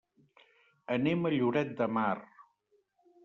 Anem 0.95 1.27
a 1.29 1.31
Lloret 1.35 1.75
de 1.81 1.87
Mar. 1.99 2.17